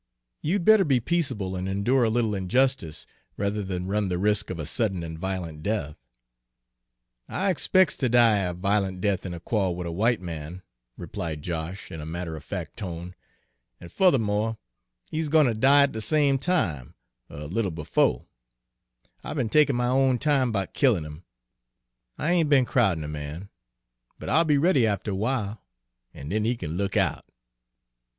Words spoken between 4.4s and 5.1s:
of a sudden